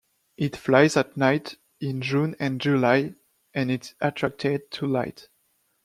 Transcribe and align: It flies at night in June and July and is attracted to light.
It 0.35 0.55
flies 0.57 0.97
at 0.97 1.15
night 1.15 1.57
in 1.79 2.01
June 2.01 2.35
and 2.39 2.59
July 2.59 3.13
and 3.53 3.69
is 3.69 3.93
attracted 4.01 4.71
to 4.71 4.87
light. 4.87 5.29